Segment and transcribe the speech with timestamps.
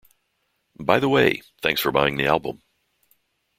[0.79, 2.63] By the way, thanks for buying the album.